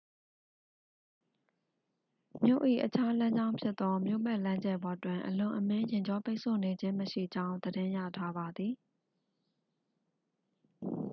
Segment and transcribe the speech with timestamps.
[2.45, 8.73] မြို့၏အခြားလမ်းကြောင်းဖြစ်သော မြို့ပတ်လမ်းကျယ်ပေါ်တွင် အလွန်အမင်းယာဉ်ကြောပိတ်ဆို့နေခြင်းမရှိကြောင်း သတင်းရထားပါသည်